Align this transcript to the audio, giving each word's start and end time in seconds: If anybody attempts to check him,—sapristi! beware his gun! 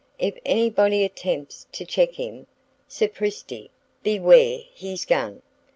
If 0.17 0.35
anybody 0.43 1.03
attempts 1.03 1.67
to 1.73 1.85
check 1.85 2.13
him,—sapristi! 2.13 3.69
beware 4.01 4.61
his 4.73 5.05
gun! 5.05 5.43